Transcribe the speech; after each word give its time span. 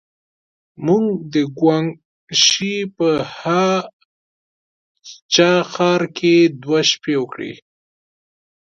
موږ 0.85 1.03
د 1.33 1.35
ګوانګ 1.59 1.87
شي 2.43 2.75
په 2.95 3.09
هه 3.39 3.67
چه 5.33 5.49
ښار 5.71 6.01
کې 6.17 6.35
دوې 6.63 6.81
شپې 6.91 7.15
وکړې. 7.21 7.53